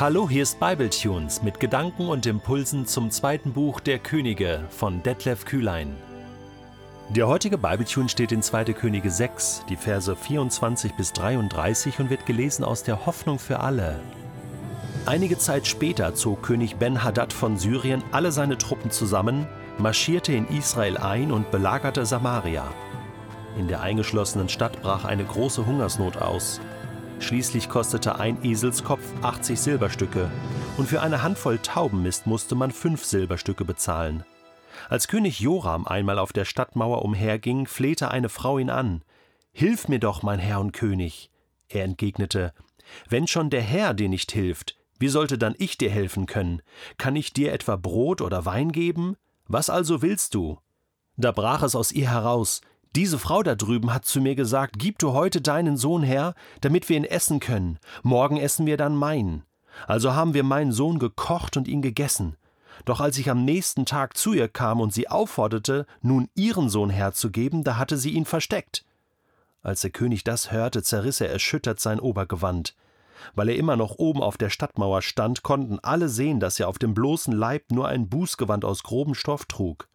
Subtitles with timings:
[0.00, 5.44] Hallo, hier ist Bibletunes mit Gedanken und Impulsen zum zweiten Buch der Könige von Detlef
[5.44, 5.94] Kühlein.
[7.10, 8.64] Der heutige Bibletune steht in 2.
[8.72, 14.00] Könige 6, die Verse 24 bis 33 und wird gelesen aus der Hoffnung für alle.
[15.04, 19.46] Einige Zeit später zog König Ben-Hadad von Syrien alle seine Truppen zusammen,
[19.76, 22.64] marschierte in Israel ein und belagerte Samaria.
[23.58, 26.58] In der eingeschlossenen Stadt brach eine große Hungersnot aus.
[27.20, 30.30] Schließlich kostete ein Eselskopf 80 Silberstücke
[30.78, 34.24] und für eine Handvoll Taubenmist musste man fünf Silberstücke bezahlen.
[34.88, 39.02] Als König Joram einmal auf der Stadtmauer umherging, flehte eine Frau ihn an.
[39.52, 41.30] Hilf mir doch, mein Herr und König.
[41.68, 42.54] Er entgegnete,
[43.08, 46.62] Wenn schon der Herr dir nicht hilft, wie sollte dann ich dir helfen können?
[46.98, 49.16] Kann ich dir etwa Brot oder Wein geben?
[49.46, 50.58] Was also willst du?
[51.16, 52.62] Da brach es aus ihr heraus,
[52.96, 56.88] diese Frau da drüben hat zu mir gesagt, gib du heute deinen Sohn her, damit
[56.88, 57.78] wir ihn essen können.
[58.02, 59.44] Morgen essen wir dann meinen.
[59.86, 62.36] Also haben wir meinen Sohn gekocht und ihn gegessen.
[62.84, 66.90] Doch als ich am nächsten Tag zu ihr kam und sie aufforderte, nun ihren Sohn
[66.90, 68.84] herzugeben, da hatte sie ihn versteckt.
[69.62, 72.74] Als der König das hörte, zerriss er erschüttert sein Obergewand.
[73.34, 76.78] Weil er immer noch oben auf der Stadtmauer stand, konnten alle sehen, dass er auf
[76.78, 79.88] dem bloßen Leib nur ein Bußgewand aus grobem Stoff trug.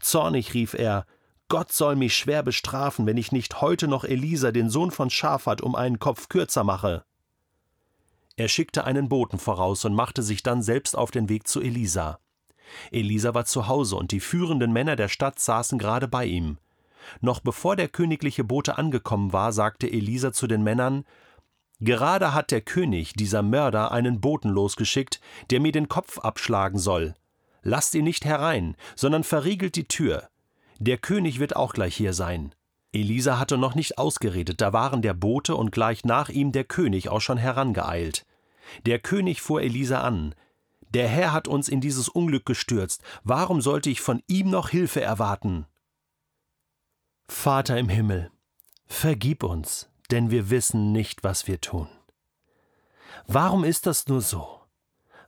[0.00, 1.06] Zornig rief er
[1.48, 5.62] Gott soll mich schwer bestrafen, wenn ich nicht heute noch Elisa, den Sohn von Schafat,
[5.62, 7.04] um einen Kopf kürzer mache.
[8.36, 12.20] Er schickte einen Boten voraus und machte sich dann selbst auf den Weg zu Elisa.
[12.90, 16.58] Elisa war zu Hause und die führenden Männer der Stadt saßen gerade bei ihm.
[17.20, 21.04] Noch bevor der königliche Bote angekommen war, sagte Elisa zu den Männern
[21.80, 27.14] Gerade hat der König, dieser Mörder, einen Boten losgeschickt, der mir den Kopf abschlagen soll.
[27.62, 30.28] Lasst ihn nicht herein, sondern verriegelt die Tür.
[30.78, 32.54] Der König wird auch gleich hier sein.
[32.92, 37.08] Elisa hatte noch nicht ausgeredet, da waren der Bote und gleich nach ihm der König
[37.08, 38.24] auch schon herangeeilt.
[38.86, 40.34] Der König fuhr Elisa an.
[40.90, 45.02] Der Herr hat uns in dieses Unglück gestürzt, warum sollte ich von ihm noch Hilfe
[45.02, 45.66] erwarten?
[47.28, 48.30] Vater im Himmel,
[48.86, 51.88] vergib uns, denn wir wissen nicht, was wir tun.
[53.26, 54.60] Warum ist das nur so?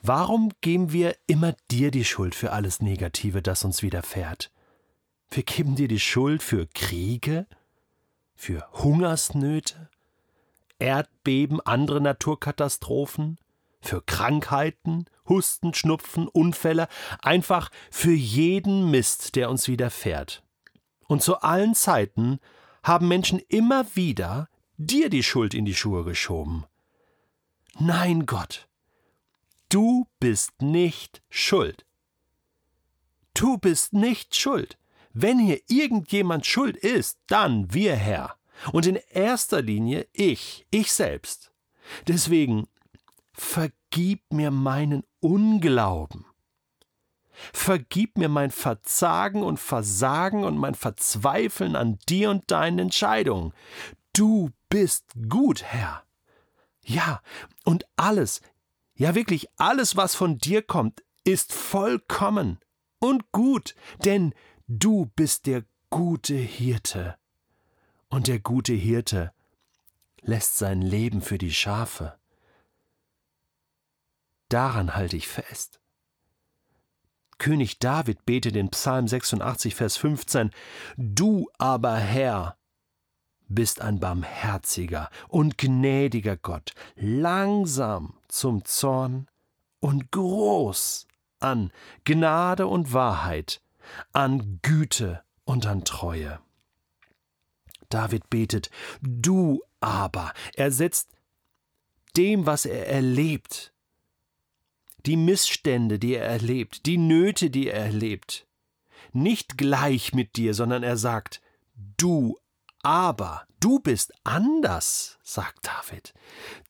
[0.00, 4.52] Warum geben wir immer dir die Schuld für alles Negative, das uns widerfährt?
[5.30, 7.46] Wir geben dir die Schuld für Kriege,
[8.34, 9.90] für Hungersnöte,
[10.78, 13.38] Erdbeben, andere Naturkatastrophen,
[13.80, 16.88] für Krankheiten, Husten, Schnupfen, Unfälle,
[17.20, 20.42] einfach für jeden Mist, der uns widerfährt.
[21.06, 22.38] Und zu allen Zeiten
[22.82, 26.64] haben Menschen immer wieder dir die Schuld in die Schuhe geschoben.
[27.78, 28.68] Nein, Gott,
[29.68, 31.84] du bist nicht schuld.
[33.34, 34.78] Du bist nicht schuld.
[35.20, 38.36] Wenn hier irgendjemand schuld ist, dann wir Herr.
[38.70, 41.50] Und in erster Linie ich, ich selbst.
[42.06, 42.68] Deswegen
[43.32, 46.24] vergib mir meinen Unglauben.
[47.52, 53.52] Vergib mir mein Verzagen und Versagen und mein Verzweifeln an dir und deinen Entscheidungen.
[54.12, 56.04] Du bist gut, Herr.
[56.84, 57.22] Ja,
[57.64, 58.40] und alles,
[58.94, 62.60] ja wirklich alles, was von dir kommt, ist vollkommen
[63.00, 63.74] und gut,
[64.04, 64.32] denn
[64.70, 67.16] Du bist der gute Hirte.
[68.10, 69.32] Und der gute Hirte
[70.20, 72.18] lässt sein Leben für die Schafe.
[74.50, 75.80] Daran halte ich fest.
[77.38, 80.50] König David betet in Psalm 86, Vers 15,
[80.98, 82.58] Du aber, Herr,
[83.48, 89.28] bist ein barmherziger und gnädiger Gott, langsam zum Zorn
[89.80, 91.06] und groß
[91.38, 91.72] an
[92.04, 93.62] Gnade und Wahrheit,
[94.12, 96.40] an Güte und an Treue.
[97.88, 101.10] David betet, du aber, er setzt
[102.16, 103.72] dem, was er erlebt,
[105.06, 108.46] die Missstände, die er erlebt, die Nöte, die er erlebt,
[109.12, 111.40] nicht gleich mit dir, sondern er sagt,
[111.96, 112.38] du
[112.82, 116.14] aber, du bist anders, sagt David.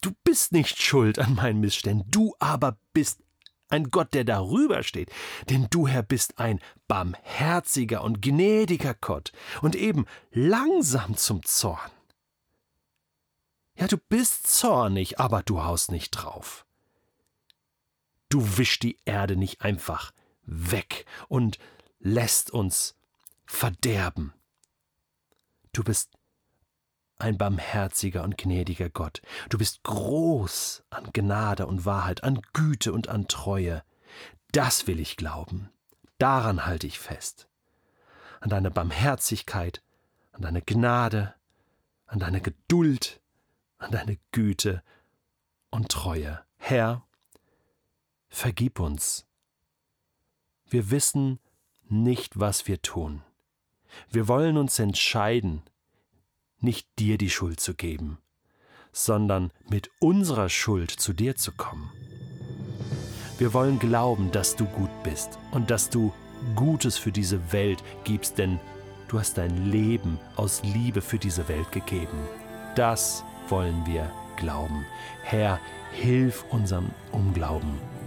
[0.01, 3.23] Du bist nicht schuld an meinen Missständen, du aber bist
[3.69, 5.11] ein Gott, der darüber steht.
[5.49, 9.33] Denn du, Herr, bist ein barmherziger und gnädiger Gott
[9.63, 11.91] und eben langsam zum Zorn.
[13.77, 16.67] Ja, du bist zornig, aber du haust nicht drauf.
[18.29, 20.13] Du wischst die Erde nicht einfach
[20.43, 21.59] weg und
[22.01, 22.97] lässt uns
[23.47, 24.35] verderben.
[25.73, 26.18] Du bist
[27.19, 29.21] ein barmherziger und gnädiger Gott.
[29.49, 33.83] Du bist groß an Gnade und Wahrheit, an Güte und an Treue.
[34.53, 35.71] Das will ich glauben.
[36.19, 37.49] Daran halte ich fest.
[38.41, 39.83] An deine Barmherzigkeit,
[40.33, 41.35] an deine Gnade,
[42.07, 43.21] an deine Geduld,
[43.79, 44.83] an deine Güte
[45.71, 46.41] und Treue.
[46.57, 47.05] Herr,
[48.29, 49.27] vergib uns.
[50.67, 51.41] Wir wissen
[51.89, 53.23] nicht, was wir tun.
[54.11, 55.63] Wir wollen uns entscheiden,
[56.61, 58.19] nicht dir die Schuld zu geben,
[58.93, 61.91] sondern mit unserer Schuld zu dir zu kommen.
[63.39, 66.13] Wir wollen glauben, dass du gut bist und dass du
[66.55, 68.59] Gutes für diese Welt gibst, denn
[69.09, 72.19] du hast dein Leben aus Liebe für diese Welt gegeben.
[72.75, 74.85] Das wollen wir glauben.
[75.23, 75.61] Herr,
[75.93, 77.98] hilf unserem Unglauben.